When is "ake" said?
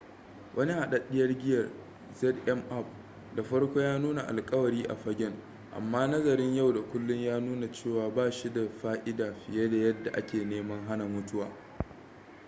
10.13-10.43